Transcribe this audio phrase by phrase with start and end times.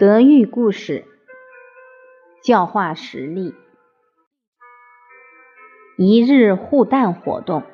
[0.00, 1.04] 德育故事，
[2.42, 3.54] 教化实例。
[5.98, 7.64] 一日护蛋活动，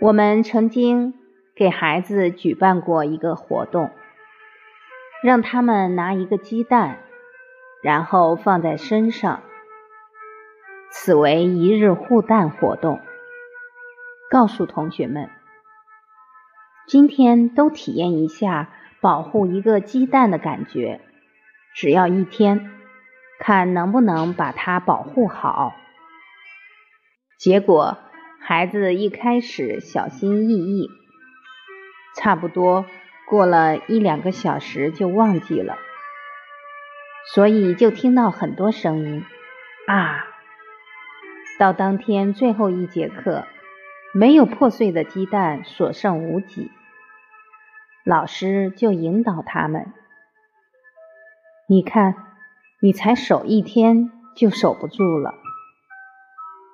[0.00, 1.14] 我们曾经
[1.54, 3.92] 给孩子举办过一个活动，
[5.22, 6.98] 让他们拿一个鸡蛋，
[7.80, 9.40] 然后放在身上，
[10.90, 13.00] 此为一日护蛋活动。
[14.28, 15.30] 告诉同学们，
[16.88, 18.72] 今天都体验一下。
[19.04, 21.02] 保护一个鸡蛋的感觉，
[21.74, 22.70] 只要一天，
[23.38, 25.74] 看能不能把它保护好。
[27.38, 27.98] 结果
[28.40, 30.88] 孩子一开始小心翼翼，
[32.16, 32.86] 差不多
[33.28, 35.76] 过了一两个小时就忘记了，
[37.34, 39.22] 所以就听到很多声音
[39.86, 40.24] 啊。
[41.58, 43.44] 到当天最后一节课，
[44.14, 46.70] 没有破碎的鸡蛋，所剩无几。
[48.04, 49.94] 老师就引导他们
[51.66, 52.14] ：“你看，
[52.82, 55.32] 你才守一天就守不住了。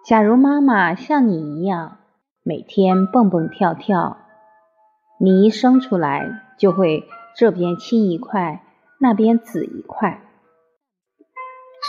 [0.05, 1.99] 假如妈妈像你一样，
[2.43, 4.19] 每天蹦蹦跳跳，
[5.21, 8.65] 你一生出来就会这边青一块，
[8.99, 10.25] 那边紫一块。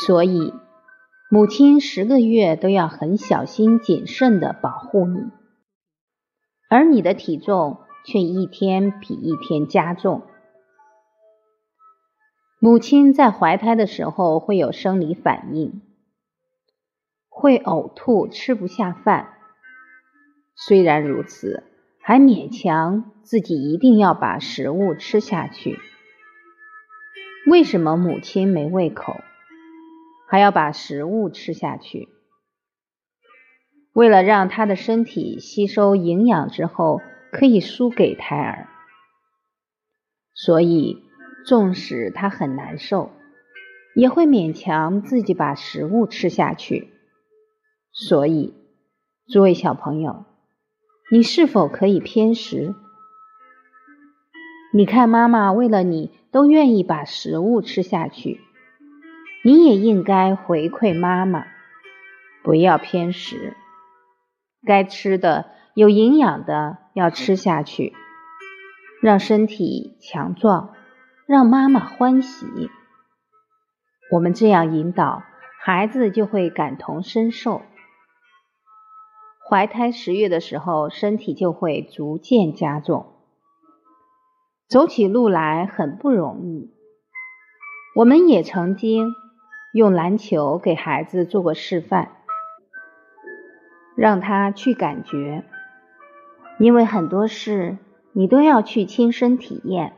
[0.06, 0.54] 所以，
[1.32, 5.32] 母亲十个月都要很小心谨慎的保护你，
[6.70, 10.24] 而你的体重。”却一天比一天加重。
[12.60, 15.82] 母亲在怀胎的时候会有生理反应，
[17.28, 19.34] 会呕吐、吃不下饭。
[20.56, 21.64] 虽然如此，
[22.00, 25.80] 还勉强自己一定要把食物吃下去。
[27.48, 29.22] 为什么母亲没胃口，
[30.28, 32.10] 还要把食物吃下去？
[33.94, 37.02] 为了让她的身体吸收营养之后。
[37.32, 38.68] 可以输给胎儿，
[40.34, 41.02] 所以
[41.46, 43.10] 纵使他很难受，
[43.96, 46.90] 也会勉强自己把食物吃下去。
[47.94, 48.54] 所以，
[49.28, 50.26] 诸位小朋友，
[51.10, 52.76] 你是否可以偏食？
[54.74, 58.42] 你看妈妈为了你都愿意把食物吃下去，
[59.44, 61.46] 你也应该回馈妈妈，
[62.44, 63.56] 不要偏食，
[64.66, 65.50] 该吃的。
[65.74, 67.94] 有营养的要吃下去，
[69.02, 70.74] 让身体强壮，
[71.26, 72.70] 让妈妈欢喜。
[74.12, 75.24] 我们这样引导
[75.64, 77.62] 孩子，就会感同身受。
[79.50, 83.06] 怀胎十月的时候，身体就会逐渐加重，
[84.68, 86.74] 走起路来很不容易。
[87.96, 89.14] 我们也曾经
[89.74, 92.10] 用篮球给孩子做过示范，
[93.96, 95.46] 让他去感觉。
[96.62, 97.80] 因为很多事
[98.12, 99.94] 你都要去亲身体验，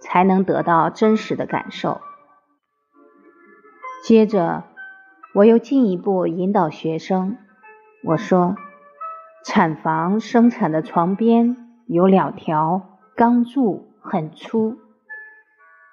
[0.00, 2.00] 才能得到真实的感受。
[4.02, 4.64] 接着，
[5.34, 7.36] 我又进一步引导学生，
[8.02, 8.56] 我说：
[9.44, 11.54] 产房生产的床边
[11.86, 14.78] 有两条钢柱，很粗，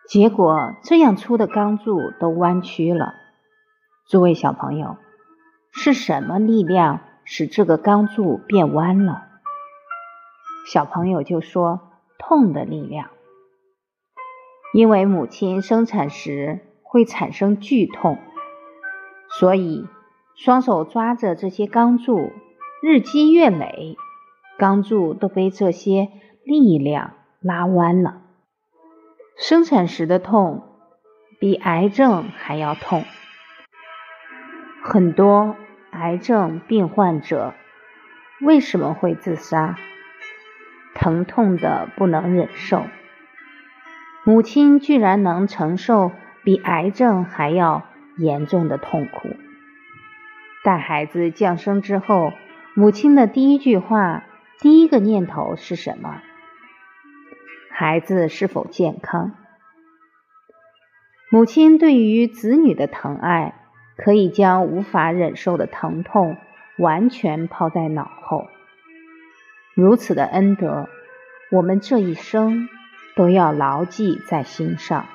[0.08, 3.14] 结果这样粗的钢柱都弯曲了。
[4.08, 4.96] 诸位小朋友，
[5.74, 9.27] 是什么力量使这个钢柱变弯了？
[10.70, 11.80] 小朋友就说
[12.20, 13.10] ：“痛的力量，
[14.74, 18.18] 因为母亲生产时会产生剧痛，
[19.30, 19.88] 所以
[20.36, 22.34] 双手抓着这些钢柱，
[22.82, 23.96] 日积月累，
[24.58, 26.10] 钢柱都被这些
[26.44, 28.22] 力量拉弯了。
[29.38, 30.68] 生产时的痛
[31.40, 33.06] 比癌症还要痛，
[34.84, 35.56] 很多
[35.92, 37.54] 癌症病患者
[38.42, 39.78] 为什么会自杀？”
[41.00, 42.84] 疼痛的不能忍受，
[44.26, 46.12] 母亲居然能承受
[46.44, 47.84] 比癌症还要
[48.18, 49.30] 严重的痛苦。
[50.64, 52.34] 待孩子降生之后，
[52.74, 54.24] 母亲的第一句话、
[54.60, 56.22] 第一个念头是什么？
[57.72, 59.34] 孩子是否健康？
[61.30, 63.54] 母亲对于子女的疼爱，
[63.98, 66.38] 可以将无法忍受的疼痛
[66.80, 68.48] 完全抛在脑后。
[69.78, 70.90] 如此的恩德，
[71.52, 72.68] 我们这一生
[73.16, 75.06] 都要牢记在心上。